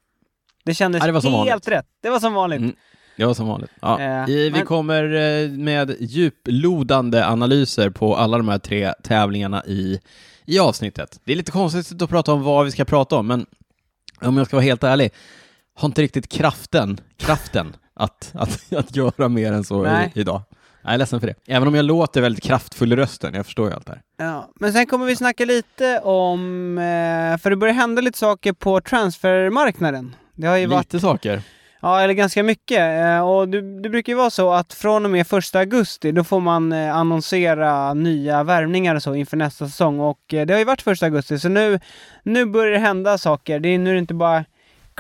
det 0.64 0.74
kändes 0.74 1.00
ja, 1.00 1.08
det 1.08 1.14
helt 1.14 1.26
vanligt. 1.26 1.68
rätt. 1.68 1.86
Det 2.02 2.10
var 2.10 2.20
som 2.20 2.34
vanligt. 2.34 2.60
Mm. 2.60 2.76
Var 3.18 3.34
som 3.34 3.48
vanligt. 3.48 3.72
Ja. 3.82 4.02
Eh, 4.02 4.26
vi 4.26 4.52
men... 4.52 4.66
kommer 4.66 5.04
eh, 5.04 5.50
med 5.50 5.96
djuplodande 6.00 7.26
analyser 7.26 7.90
på 7.90 8.16
alla 8.16 8.38
de 8.38 8.48
här 8.48 8.58
tre 8.58 8.94
tävlingarna 9.04 9.66
i, 9.66 10.00
i 10.46 10.60
avsnittet. 10.60 11.20
Det 11.24 11.32
är 11.32 11.36
lite 11.36 11.52
konstigt 11.52 12.02
att 12.02 12.10
prata 12.10 12.34
om 12.34 12.44
vad 12.44 12.66
vi 12.66 12.72
ska 12.72 12.86
prata 12.86 13.16
om, 13.16 13.28
men 13.28 13.46
om 14.22 14.38
jag 14.38 14.48
ska 14.48 14.56
vara 14.56 14.64
helt 14.64 14.84
ärlig, 14.84 15.12
har 15.74 15.86
inte 15.86 16.02
riktigt 16.02 16.30
kraften, 16.30 16.98
kraften 17.18 17.76
att, 17.94 18.32
att, 18.34 18.74
att 18.74 18.96
göra 18.96 19.30
mer 19.30 19.54
än 19.54 19.64
så 19.64 19.86
i, 19.86 20.12
idag. 20.14 20.42
Jag 20.84 20.94
är 20.94 20.98
ledsen 20.98 21.20
för 21.20 21.28
det. 21.28 21.36
Även 21.48 21.68
om 21.68 21.76
jag 21.76 21.86
låter 21.86 22.22
väldigt 22.22 22.44
kraftfull 22.44 22.94
i 22.94 22.96
rösten, 22.96 23.34
jag 23.34 23.46
förstår 23.46 23.70
ju 23.70 23.76
allt 23.76 23.86
det 23.86 23.92
här. 23.92 24.02
Ja, 24.28 24.52
men 24.56 24.74
sen 24.74 24.86
kommer 24.86 25.06
vi 25.06 25.16
snacka 25.16 25.46
lite 25.46 26.00
om, 26.00 26.78
eh, 26.78 27.38
för 27.38 27.50
det 27.50 27.56
börjar 27.56 27.74
hända 27.74 28.02
lite 28.02 28.18
saker 28.18 28.54
på 28.54 28.82
transfermarknaden. 28.82 30.16
Det 30.36 30.48
har 30.48 30.58
ju 30.58 30.66
lite 30.66 30.76
varit... 30.76 31.02
saker. 31.02 31.42
Ja, 31.82 32.02
eller 32.02 32.14
ganska 32.14 32.44
mycket. 32.44 33.04
Eh, 33.06 33.30
och 33.30 33.50
det, 33.50 33.82
det 33.82 33.90
brukar 33.90 34.14
ju 34.14 34.18
vara 34.18 34.30
så 34.30 34.54
att 34.54 34.74
från 34.74 35.06
och 35.06 35.12
med 35.12 35.28
första 35.28 35.60
augusti, 35.60 36.12
då 36.12 36.24
får 36.24 36.40
man 36.40 36.72
eh, 36.72 36.96
annonsera 36.96 37.94
nya 37.94 38.44
värvningar 38.44 38.96
och 38.96 39.04
så 39.04 39.16
inför 39.16 39.38
nästa 39.38 39.66
säsong. 39.66 40.00
Och 40.00 40.34
eh, 40.34 40.46
det 40.46 40.54
har 40.54 40.60
ju 40.60 40.66
varit 40.66 40.82
första 40.82 41.06
augusti, 41.06 41.40
så 41.40 41.50
nu, 41.50 41.80
nu 42.24 42.46
börjar 42.46 42.72
det 42.72 42.80
hända 42.80 43.18
saker. 43.18 43.60
Det 43.60 43.70
är, 43.70 43.80
nu 43.80 43.90
är 43.90 43.94
det 43.94 44.00
inte 44.00 44.14
bara 44.14 44.46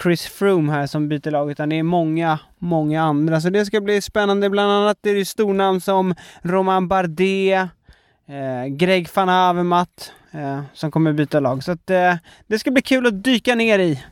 Chris 0.04 0.26
Froome 0.26 0.72
här 0.72 0.88
som 0.88 1.10
byter 1.10 1.32
lag, 1.32 1.52
utan 1.52 1.70
det 1.70 1.76
är 1.76 1.84
många, 1.84 2.40
många 2.60 3.04
andra. 3.04 3.42
Så 3.42 3.50
det 3.50 3.66
ska 3.66 3.82
bli 3.82 4.02
spännande. 4.02 4.50
Bland 4.50 4.72
annat 4.72 5.06
är 5.06 5.16
det 5.16 5.26
stornamn 5.26 5.82
som 5.82 6.16
Roman 6.42 6.88
Bardet, 6.88 7.70
eh, 8.28 8.66
Greg 8.68 9.10
van 9.14 9.30
Avermaet, 9.30 10.14
eh, 10.32 10.62
som 10.74 10.92
kommer 10.92 11.14
byta 11.14 11.40
lag. 11.40 11.64
Så 11.64 11.72
att, 11.72 11.90
eh, 11.90 12.16
det 12.48 12.60
ska 12.60 12.72
bli 12.72 12.82
kul 12.82 13.08
att 13.08 13.24
dyka 13.24 13.56
ner 13.56 13.80
i. 13.80 14.04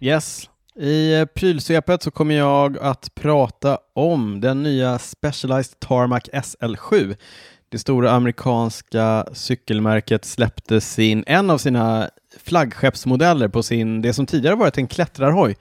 Yes, 0.00 0.48
i 0.76 1.26
prylsvepet 1.34 2.02
så 2.02 2.10
kommer 2.10 2.34
jag 2.34 2.78
att 2.78 3.14
prata 3.14 3.78
om 3.92 4.40
den 4.40 4.62
nya 4.62 4.98
Specialized 4.98 5.80
Tarmac 5.80 6.22
SL7. 6.32 7.16
Det 7.68 7.78
stora 7.78 8.10
amerikanska 8.10 9.26
cykelmärket 9.32 10.24
släppte 10.24 10.80
sin, 10.80 11.24
en 11.26 11.50
av 11.50 11.58
sina 11.58 12.10
flaggskeppsmodeller 12.44 13.48
på 13.48 13.62
sin, 13.62 14.02
det 14.02 14.12
som 14.12 14.26
tidigare 14.26 14.54
varit 14.54 14.78
en 14.78 14.86
klättrarhoj. 14.86 15.56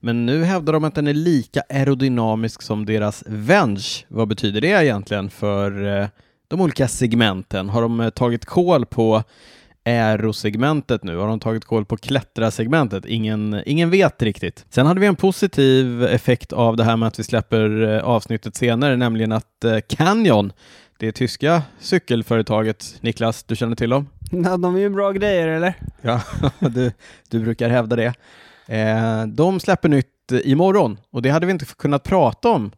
Men 0.00 0.26
nu 0.26 0.44
hävdar 0.44 0.72
de 0.72 0.84
att 0.84 0.94
den 0.94 1.06
är 1.06 1.14
lika 1.14 1.62
aerodynamisk 1.68 2.62
som 2.62 2.86
deras 2.86 3.24
Venge. 3.26 4.04
Vad 4.08 4.28
betyder 4.28 4.60
det 4.60 4.84
egentligen 4.84 5.30
för 5.30 6.00
eh, 6.00 6.08
de 6.48 6.60
olika 6.60 6.88
segmenten? 6.88 7.68
Har 7.68 7.82
de 7.82 8.00
eh, 8.00 8.10
tagit 8.10 8.44
koll 8.44 8.86
på 8.86 9.22
aerosegmentet 9.86 11.04
nu? 11.04 11.16
Har 11.16 11.28
de 11.28 11.40
tagit 11.40 11.64
koll 11.64 11.84
på 11.84 11.96
klättrasegmentet? 11.96 13.04
Ingen, 13.04 13.62
ingen 13.66 13.90
vet 13.90 14.22
riktigt. 14.22 14.66
Sen 14.70 14.86
hade 14.86 15.00
vi 15.00 15.06
en 15.06 15.16
positiv 15.16 16.04
effekt 16.04 16.52
av 16.52 16.76
det 16.76 16.84
här 16.84 16.96
med 16.96 17.06
att 17.06 17.18
vi 17.18 17.24
släpper 17.24 17.82
eh, 17.82 18.04
avsnittet 18.04 18.56
senare, 18.56 18.96
nämligen 18.96 19.32
att 19.32 19.64
Canyon, 19.88 20.52
det 20.98 21.12
tyska 21.12 21.62
cykelföretaget, 21.80 22.98
Niklas, 23.00 23.44
du 23.44 23.56
känner 23.56 23.76
till 23.76 23.90
dem? 23.90 24.08
Ja, 24.30 24.56
de 24.56 24.76
är 24.76 24.80
ju 24.80 24.90
bra 24.90 25.12
grejer, 25.12 25.48
eller? 25.48 25.74
Ja, 26.02 26.22
du, 26.60 26.92
du 27.30 27.40
brukar 27.40 27.68
hävda 27.68 27.96
det. 27.96 28.14
Eh, 28.68 29.26
de 29.26 29.60
släpper 29.60 29.88
nytt 29.88 30.32
imorgon 30.44 30.98
och 31.10 31.22
det 31.22 31.30
hade 31.30 31.46
vi 31.46 31.52
inte 31.52 31.66
kunnat 31.78 32.02
prata 32.02 32.48
om 32.48 32.72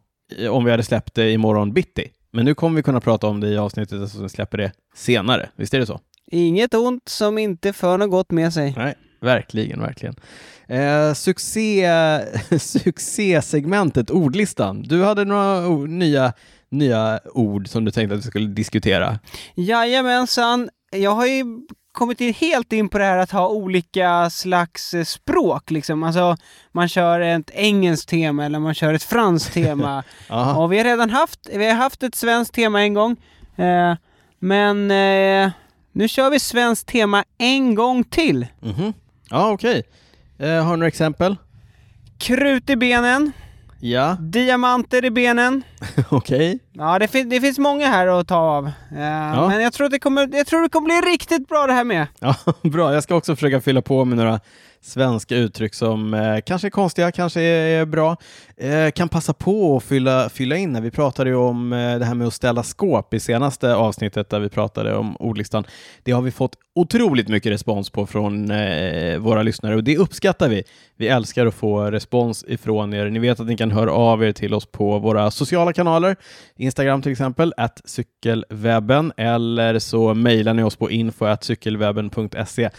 om 0.49 0.65
vi 0.65 0.71
hade 0.71 0.83
släppt 0.83 1.13
det 1.13 1.31
imorgon 1.31 1.73
bitti. 1.73 2.11
Men 2.31 2.45
nu 2.45 2.53
kommer 2.55 2.75
vi 2.75 2.83
kunna 2.83 3.01
prata 3.01 3.27
om 3.27 3.39
det 3.39 3.47
i 3.47 3.57
avsnittet 3.57 4.11
som 4.11 4.29
släpper 4.29 4.57
det 4.57 4.71
senare. 4.95 5.49
Visst 5.55 5.73
är 5.73 5.79
det 5.79 5.85
så? 5.85 5.99
Inget 6.31 6.73
ont 6.73 7.09
som 7.09 7.37
inte 7.37 7.73
för 7.73 7.97
något 7.97 8.09
gott 8.09 8.31
med 8.31 8.53
sig. 8.53 8.73
Nej, 8.77 8.95
verkligen, 9.21 9.81
verkligen. 9.81 10.15
Eh, 10.67 11.13
succé, 11.13 11.89
succésegmentet, 12.59 14.09
ordlistan. 14.09 14.83
Du 14.83 15.03
hade 15.03 15.25
några 15.25 15.61
nya, 15.87 16.33
nya 16.69 17.19
ord 17.33 17.67
som 17.67 17.85
du 17.85 17.91
tänkte 17.91 18.15
att 18.15 18.25
vi 18.25 18.29
skulle 18.29 18.47
diskutera. 18.47 19.19
Jajamensan. 19.55 20.69
Jag 20.91 21.11
har 21.11 21.25
ju 21.25 21.43
kommit 21.91 22.21
in 22.21 22.33
helt 22.33 22.73
in 22.73 22.89
på 22.89 22.97
det 22.97 23.03
här 23.03 23.17
att 23.17 23.31
ha 23.31 23.47
olika 23.47 24.29
slags 24.29 24.93
eh, 24.93 25.03
språk 25.03 25.71
liksom. 25.71 26.03
Alltså, 26.03 26.37
man 26.71 26.87
kör 26.87 27.19
ett 27.19 27.51
engelskt 27.53 28.09
tema 28.09 28.45
eller 28.45 28.59
man 28.59 28.73
kör 28.73 28.93
ett 28.93 29.03
franskt 29.03 29.53
tema. 29.53 30.03
och 30.57 30.71
vi 30.71 30.77
har 30.77 30.83
redan 30.83 31.09
haft, 31.09 31.49
vi 31.53 31.67
har 31.67 31.75
haft 31.75 32.03
ett 32.03 32.15
svenskt 32.15 32.53
tema 32.53 32.81
en 32.81 32.93
gång. 32.93 33.15
Eh, 33.55 33.95
men 34.39 34.91
eh, 34.91 35.51
nu 35.91 36.07
kör 36.07 36.29
vi 36.29 36.39
svenskt 36.39 36.87
tema 36.87 37.23
en 37.37 37.75
gång 37.75 38.03
till. 38.03 38.47
-hmm. 38.61 38.93
Ja, 39.29 39.51
okej. 39.51 39.83
Eh, 40.37 40.63
har 40.63 40.71
du 40.71 40.77
några 40.77 40.87
exempel? 40.87 41.35
Krut 42.17 42.69
i 42.69 42.75
benen. 42.75 43.31
Ja. 43.79 44.17
Diamanter 44.19 45.05
i 45.05 45.11
benen. 45.11 45.63
Okej. 46.09 46.59
Ja, 46.79 46.99
det, 46.99 47.07
fin 47.07 47.29
det 47.29 47.41
finns 47.41 47.59
många 47.59 47.87
här 47.87 48.07
att 48.07 48.27
ta 48.27 48.35
av. 48.35 48.65
Uh, 48.65 48.99
ja. 48.99 49.47
Men 49.47 49.61
jag 49.61 49.73
tror, 49.73 49.89
det 49.89 49.99
kommer, 49.99 50.29
jag 50.33 50.47
tror 50.47 50.61
det 50.61 50.69
kommer 50.69 51.01
bli 51.01 51.11
riktigt 51.11 51.47
bra 51.47 51.67
det 51.67 51.73
här 51.73 51.83
med. 51.83 52.07
Ja, 52.19 52.35
bra. 52.61 52.93
Jag 52.93 53.03
ska 53.03 53.15
också 53.15 53.35
försöka 53.35 53.61
fylla 53.61 53.81
på 53.81 54.05
med 54.05 54.17
några 54.17 54.39
svenska 54.81 55.35
uttryck 55.35 55.73
som 55.73 56.13
eh, 56.13 56.39
kanske 56.45 56.67
är 56.67 56.69
konstiga, 56.69 57.11
kanske 57.11 57.41
är, 57.41 57.81
är 57.81 57.85
bra. 57.85 58.17
Eh, 58.57 58.91
kan 58.91 59.09
passa 59.09 59.33
på 59.33 59.77
att 59.77 59.83
fylla, 59.83 60.29
fylla 60.29 60.55
in 60.55 60.73
när 60.73 60.81
vi 60.81 60.91
pratade 60.91 61.29
ju 61.29 61.35
om 61.35 61.73
eh, 61.73 61.99
det 61.99 62.05
här 62.05 62.13
med 62.13 62.27
att 62.27 62.33
ställa 62.33 62.63
skåp 62.63 63.13
i 63.13 63.19
senaste 63.19 63.75
avsnittet 63.75 64.29
där 64.29 64.39
vi 64.39 64.49
pratade 64.49 64.95
om 64.95 65.15
ordlistan. 65.15 65.63
Det 66.03 66.11
har 66.11 66.21
vi 66.21 66.31
fått 66.31 66.55
otroligt 66.75 67.27
mycket 67.27 67.51
respons 67.51 67.89
på 67.89 68.05
från 68.07 68.51
eh, 68.51 69.17
våra 69.17 69.43
lyssnare 69.43 69.75
och 69.75 69.83
det 69.83 69.97
uppskattar 69.97 70.49
vi. 70.49 70.63
Vi 70.97 71.07
älskar 71.07 71.45
att 71.45 71.55
få 71.55 71.91
respons 71.91 72.45
ifrån 72.47 72.93
er. 72.93 73.09
Ni 73.09 73.19
vet 73.19 73.39
att 73.39 73.47
ni 73.47 73.57
kan 73.57 73.71
höra 73.71 73.91
av 73.91 74.23
er 74.23 74.31
till 74.31 74.53
oss 74.53 74.65
på 74.65 74.99
våra 74.99 75.31
sociala 75.31 75.73
kanaler, 75.73 76.15
Instagram 76.69 77.01
till 77.01 77.11
exempel, 77.11 77.53
att 77.57 77.81
cykelwebben, 77.85 79.11
eller 79.17 79.79
så 79.79 80.13
mejlar 80.13 80.53
ni 80.53 80.63
oss 80.63 80.75
på 80.75 80.91
info 80.91 81.35
cykelwebben.se. 81.41 82.69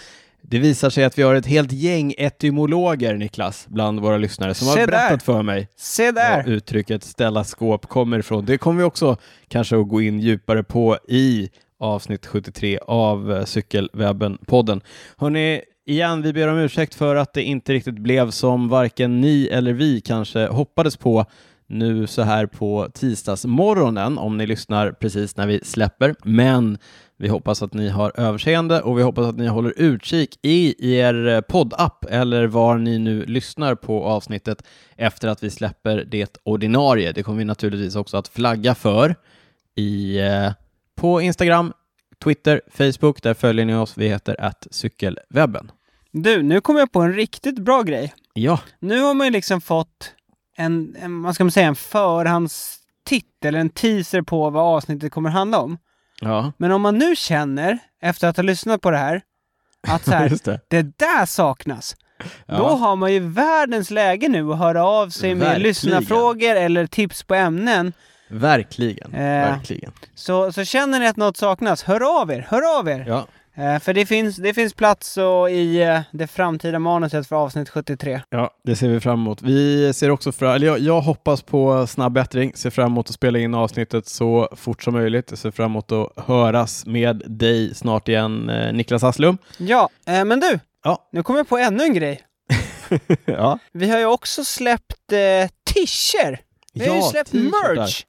Det 0.42 0.58
visar 0.58 0.90
sig 0.90 1.04
att 1.04 1.18
vi 1.18 1.22
har 1.22 1.34
ett 1.34 1.46
helt 1.46 1.72
gäng 1.72 2.14
etymologer, 2.18 3.14
Niklas, 3.16 3.66
bland 3.68 4.00
våra 4.00 4.16
lyssnare 4.16 4.54
som 4.54 4.66
Se 4.68 4.80
har 4.80 4.86
berättat 4.86 5.10
där. 5.10 5.18
för 5.18 5.42
mig 5.42 5.68
Se 5.76 6.10
där. 6.10 6.42
var 6.44 6.50
uttrycket 6.52 7.04
ställa 7.04 7.44
skåp 7.44 7.86
kommer 7.86 8.18
ifrån. 8.18 8.44
Det 8.44 8.58
kommer 8.58 8.78
vi 8.78 8.84
också 8.84 9.16
kanske 9.48 9.80
att 9.80 9.88
gå 9.88 10.00
in 10.02 10.20
djupare 10.20 10.62
på 10.62 10.98
i 11.08 11.48
avsnitt 11.80 12.26
73 12.26 12.78
av 12.86 13.32
eh, 13.32 13.44
Cykelwebben-podden. 13.44 14.80
Hörrni, 15.16 15.62
igen, 15.86 16.22
vi 16.22 16.32
ber 16.32 16.48
om 16.48 16.58
ursäkt 16.58 16.94
för 16.94 17.16
att 17.16 17.32
det 17.34 17.42
inte 17.42 17.72
riktigt 17.72 17.98
blev 17.98 18.30
som 18.30 18.68
varken 18.68 19.20
ni 19.20 19.46
eller 19.52 19.72
vi 19.72 20.00
kanske 20.00 20.46
hoppades 20.46 20.96
på 20.96 21.26
nu 21.70 22.06
så 22.06 22.22
här 22.22 22.46
på 22.46 22.88
tisdagsmorgonen 22.94 24.18
om 24.18 24.38
ni 24.38 24.46
lyssnar 24.46 24.92
precis 24.92 25.36
när 25.36 25.46
vi 25.46 25.60
släpper. 25.64 26.14
Men 26.24 26.78
vi 27.16 27.28
hoppas 27.28 27.62
att 27.62 27.74
ni 27.74 27.88
har 27.88 28.12
överseende 28.20 28.80
och 28.80 28.98
vi 28.98 29.02
hoppas 29.02 29.26
att 29.26 29.36
ni 29.36 29.46
håller 29.46 29.72
utkik 29.76 30.38
i 30.42 30.94
er 30.96 31.40
poddapp 31.40 32.04
eller 32.10 32.46
var 32.46 32.78
ni 32.78 32.98
nu 32.98 33.24
lyssnar 33.24 33.74
på 33.74 34.04
avsnittet 34.04 34.62
efter 34.96 35.28
att 35.28 35.42
vi 35.42 35.50
släpper 35.50 36.04
det 36.04 36.36
ordinarie. 36.42 37.12
Det 37.12 37.22
kommer 37.22 37.38
vi 37.38 37.44
naturligtvis 37.44 37.96
också 37.96 38.16
att 38.16 38.28
flagga 38.28 38.74
för 38.74 39.14
i, 39.74 40.18
eh, 40.18 40.52
på 40.96 41.20
Instagram, 41.20 41.72
Twitter, 42.24 42.60
Facebook. 42.70 43.22
Där 43.22 43.34
följer 43.34 43.64
ni 43.64 43.74
oss. 43.74 43.98
Vi 43.98 44.08
heter 44.08 44.40
att 44.40 44.66
cykelwebben. 44.70 45.70
Du, 46.12 46.42
nu 46.42 46.60
kommer 46.60 46.80
jag 46.80 46.92
på 46.92 47.00
en 47.00 47.14
riktigt 47.14 47.58
bra 47.58 47.82
grej. 47.82 48.14
Ja. 48.32 48.60
Nu 48.78 49.00
har 49.00 49.14
man 49.14 49.26
ju 49.26 49.30
liksom 49.30 49.60
fått 49.60 50.12
en, 50.60 50.96
en 51.02 51.22
vad 51.22 51.34
ska 51.34 51.44
man 51.44 51.50
säga, 51.50 51.66
en 51.66 51.76
förhandstitt 51.76 53.44
eller 53.44 53.58
en 53.58 53.70
teaser 53.70 54.22
på 54.22 54.50
vad 54.50 54.64
avsnittet 54.64 55.12
kommer 55.12 55.30
handla 55.30 55.58
om. 55.58 55.78
Ja. 56.20 56.52
Men 56.56 56.72
om 56.72 56.82
man 56.82 56.98
nu 56.98 57.16
känner, 57.16 57.78
efter 58.02 58.28
att 58.28 58.36
ha 58.36 58.42
lyssnat 58.42 58.80
på 58.80 58.90
det 58.90 58.96
här, 58.96 59.22
att 59.88 60.04
så 60.04 60.10
här, 60.10 60.28
det. 60.44 60.60
det. 60.68 60.82
där 60.98 61.26
saknas. 61.26 61.96
Ja. 62.46 62.56
Då 62.56 62.68
har 62.68 62.96
man 62.96 63.12
ju 63.12 63.20
världens 63.20 63.90
läge 63.90 64.28
nu 64.28 64.52
att 64.52 64.58
höra 64.58 64.84
av 64.84 65.08
sig 65.10 65.34
Verkligen. 65.34 65.52
med 65.52 65.62
lyssnarfrågor 65.62 66.56
eller 66.56 66.86
tips 66.86 67.22
på 67.22 67.34
ämnen. 67.34 67.92
Verkligen, 68.28 69.14
eh, 69.14 69.20
verkligen. 69.20 69.92
Så, 70.14 70.52
så 70.52 70.64
känner 70.64 71.00
ni 71.00 71.06
att 71.06 71.16
något 71.16 71.36
saknas, 71.36 71.82
hör 71.82 72.20
av 72.20 72.30
er, 72.30 72.46
hör 72.48 72.78
av 72.78 72.88
er! 72.88 73.04
Ja. 73.08 73.26
Eh, 73.60 73.78
för 73.78 73.94
det 73.94 74.06
finns, 74.06 74.36
det 74.36 74.54
finns 74.54 74.74
plats 74.74 75.18
i 75.50 75.82
eh, 75.82 76.00
det 76.12 76.26
framtida 76.26 76.78
manuset 76.78 77.26
för 77.26 77.36
avsnitt 77.36 77.68
73. 77.68 78.22
Ja, 78.30 78.50
det 78.64 78.76
ser 78.76 78.88
vi 78.88 79.00
fram 79.00 79.20
emot. 79.20 79.42
Vi 79.42 79.92
ser 79.92 80.10
också 80.10 80.32
fram, 80.32 80.54
eller 80.54 80.66
jag, 80.66 80.78
jag, 80.78 81.00
hoppas 81.00 81.42
på 81.42 81.86
snabb 81.86 82.12
bättring, 82.12 82.52
ser 82.54 82.70
fram 82.70 82.86
emot 82.86 83.08
att 83.08 83.14
spela 83.14 83.38
in 83.38 83.54
avsnittet 83.54 84.08
så 84.08 84.48
fort 84.56 84.82
som 84.82 84.94
möjligt. 84.94 85.26
Jag 85.30 85.38
ser 85.38 85.50
fram 85.50 85.70
emot 85.70 85.92
att 85.92 86.12
höras 86.16 86.86
med 86.86 87.22
dig 87.26 87.74
snart 87.74 88.08
igen, 88.08 88.50
eh, 88.50 88.72
Niklas 88.72 89.04
Asslum. 89.04 89.38
Ja, 89.58 89.88
men 90.04 90.40
du! 90.40 90.60
Ja. 90.84 91.08
Nu 91.12 91.22
kommer 91.22 91.40
jag 91.40 91.48
på 91.48 91.58
ännu 91.58 91.84
en 91.84 91.94
grej. 91.94 92.20
ja. 93.24 93.58
Vi 93.72 93.90
har 93.90 93.98
ju 93.98 94.06
också 94.06 94.44
släppt 94.44 95.12
eh, 95.12 95.50
tischer. 95.64 96.40
Vi 96.72 96.86
ja, 96.86 96.92
har 96.92 96.96
ju 96.96 97.02
släppt 97.02 97.32
merch. 97.32 98.04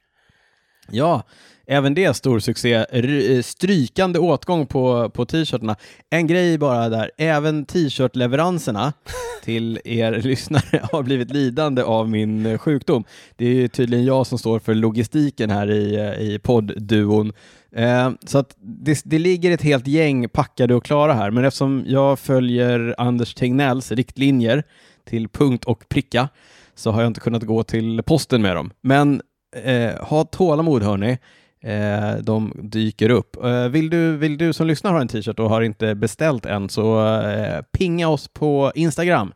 Ja, 0.92 1.24
Även 1.72 1.94
det 1.94 2.14
stor 2.14 2.40
succé. 2.40 2.74
Eh, 2.74 3.42
strykande 3.42 4.20
åtgång 4.20 4.66
på, 4.66 5.10
på 5.10 5.26
t-shirtarna. 5.26 5.76
En 6.10 6.28
grej 6.28 6.58
bara 6.58 6.90
där, 6.90 7.12
även 7.18 7.66
t-shirt-leveranserna 7.66 8.94
till 9.44 9.80
er 9.86 10.12
lyssnare 10.12 10.88
har 10.92 11.04
blivit 11.04 11.32
lidande 11.32 11.82
av 11.82 12.10
min 12.10 12.46
eh, 12.46 12.58
sjukdom. 12.58 13.04
Det 13.36 13.46
är 13.46 13.68
tydligen 13.68 14.06
jag 14.06 14.28
som 14.28 14.38
står 14.38 14.60
för 14.60 14.74
logistiken 14.74 15.50
här 15.50 15.72
i, 15.72 15.96
eh, 15.96 16.22
i 16.22 16.40
podd-duon. 16.40 17.34
Eh, 17.76 18.12
så 18.26 18.38
att 18.38 18.56
det, 18.60 19.02
det 19.06 19.20
ligger 19.20 19.52
ett 19.52 19.62
helt 19.62 19.88
gäng 19.88 20.30
packade 20.30 20.76
och 20.76 20.86
klara 20.86 21.14
här, 21.14 21.32
men 21.32 21.46
eftersom 21.46 21.84
jag 21.88 22.20
följer 22.20 22.96
Anders 22.98 23.34
Tegnells 23.34 23.92
riktlinjer 23.92 24.64
till 25.06 25.30
punkt 25.30 25.66
och 25.66 25.90
pricka 25.90 26.30
så 26.76 26.92
har 26.92 27.02
jag 27.02 27.10
inte 27.10 27.20
kunnat 27.20 27.44
gå 27.44 27.64
till 27.64 28.04
posten 28.04 28.42
med 28.42 28.56
dem. 28.56 28.72
Men 28.82 29.22
eh, 29.64 29.96
ha 30.04 30.24
tålamod 30.24 30.84
hörni. 30.84 31.18
Eh, 31.64 32.16
de 32.16 32.54
dyker 32.64 33.10
upp. 33.10 33.44
Eh, 33.44 33.68
vill, 33.68 33.90
du, 33.90 34.18
vill 34.18 34.38
du 34.38 34.54
som 34.54 34.68
lyssnar 34.68 34.92
ha 34.92 35.02
en 35.02 35.08
t-shirt 35.08 35.40
och 35.40 35.50
har 35.50 35.62
inte 35.62 35.96
beställt 35.96 36.46
än 36.46 36.70
så 36.70 37.20
eh, 37.22 37.62
pinga 37.62 38.08
oss 38.08 38.28
på 38.28 38.72
Instagram. 38.76 39.34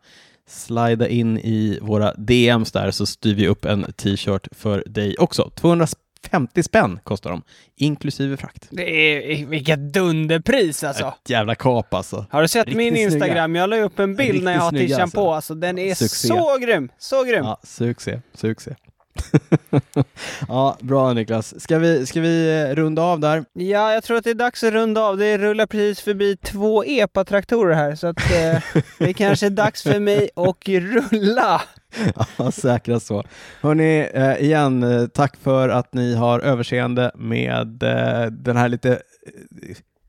Slida 0.47 1.07
in 1.07 1.37
i 1.37 1.79
våra 1.81 2.13
DMs 2.13 2.71
där 2.71 2.91
så 2.91 3.05
styr 3.05 3.35
vi 3.35 3.47
upp 3.47 3.65
en 3.65 3.83
t-shirt 3.83 4.47
för 4.51 4.83
dig 4.85 5.15
också. 5.17 5.49
250 5.55 6.63
spänn 6.63 6.99
kostar 7.03 7.29
de, 7.29 7.41
inklusive 7.75 8.37
frakt. 8.37 8.67
Det 8.69 8.83
är 8.83 9.45
vilket 9.45 9.93
dunderpris 9.93 10.83
alltså! 10.83 11.07
Ett 11.23 11.29
jävla 11.29 11.55
kap 11.55 11.93
alltså. 11.93 12.25
Har 12.29 12.41
du 12.41 12.47
sett 12.47 12.67
Riktigt 12.67 12.77
min 12.77 12.95
Instagram? 12.95 13.51
Snygga. 13.51 13.59
Jag 13.59 13.69
la 13.69 13.77
upp 13.77 13.99
en 13.99 14.15
bild 14.15 14.29
Riktigt 14.29 14.43
när 14.43 14.53
jag 14.53 14.61
har 14.61 14.71
t-shirten 14.71 15.01
alltså. 15.01 15.17
på. 15.17 15.33
Alltså, 15.33 15.55
den 15.55 15.77
är 15.77 15.95
succé. 15.95 16.27
så 16.27 16.57
grym! 16.61 16.89
Så 16.97 17.23
grym! 17.23 17.45
Ja, 17.45 17.59
succé, 17.63 18.21
succé. 18.33 18.75
ja, 20.47 20.77
bra 20.81 21.13
Niklas. 21.13 21.61
Ska 21.61 21.77
vi, 21.77 22.05
ska 22.05 22.21
vi 22.21 22.61
eh, 22.61 22.75
runda 22.75 23.01
av 23.01 23.19
där? 23.19 23.45
Ja, 23.53 23.93
jag 23.93 24.03
tror 24.03 24.17
att 24.17 24.23
det 24.23 24.29
är 24.29 24.33
dags 24.35 24.63
att 24.63 24.73
runda 24.73 25.01
av. 25.01 25.17
Det 25.17 25.37
rullar 25.37 25.65
precis 25.65 26.01
förbi 26.01 26.37
två 26.37 26.83
EPA-traktorer 26.85 27.75
här, 27.75 27.95
så 27.95 28.07
att 28.07 28.31
eh, 28.31 28.81
det 28.99 29.13
kanske 29.13 29.45
är 29.45 29.49
dags 29.49 29.83
för 29.83 29.99
mig 29.99 30.29
att 30.35 30.67
rulla. 30.67 31.61
ja, 32.37 32.51
säkra 32.51 32.99
så. 32.99 33.23
Hörni, 33.61 34.09
eh, 34.13 34.43
igen, 34.43 34.83
eh, 34.83 35.07
tack 35.07 35.37
för 35.43 35.69
att 35.69 35.93
ni 35.93 36.15
har 36.15 36.39
överseende 36.39 37.11
med 37.15 37.83
eh, 37.83 38.25
den 38.31 38.57
här 38.57 38.69
lite 38.69 39.01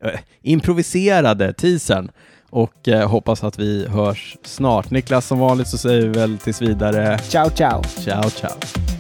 eh, 0.05 0.21
improviserade 0.43 1.53
teasern 1.53 2.11
och 2.51 2.89
hoppas 2.89 3.45
att 3.45 3.59
vi 3.59 3.89
hörs 3.89 4.37
snart. 4.43 4.91
Niklas, 4.91 5.27
som 5.27 5.39
vanligt 5.39 5.69
så 5.69 5.79
säger 5.79 6.03
vi 6.03 6.09
väl 6.09 6.39
tills 6.39 6.63
vidare 6.63 7.19
Ciao, 7.19 7.51
ciao. 7.51 7.83
ciao, 7.83 8.31
ciao. 8.31 8.96